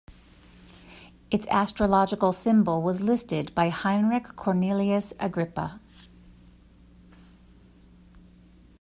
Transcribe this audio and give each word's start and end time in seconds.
Its 1.29 1.45
astrological 1.51 2.33
symbol 2.33 2.81
was 2.81 3.01
listed 3.01 3.53
by 3.53 3.69
Heinrich 3.69 4.35
Cornelius 4.35 5.13
Agrippa. 5.19 5.79